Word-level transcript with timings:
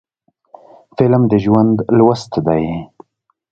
فلم 0.97 1.23
د 1.31 1.33
ژوند 1.43 1.77
لوست 1.97 2.31
دی 2.47 2.65